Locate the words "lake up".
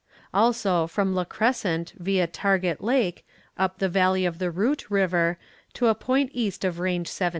2.83-3.77